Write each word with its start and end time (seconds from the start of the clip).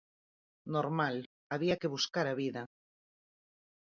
Normal, 0.75 1.15
había 1.53 1.79
que 1.79 1.91
buscar 1.95 2.25
a 2.29 2.37
vida. 2.41 2.61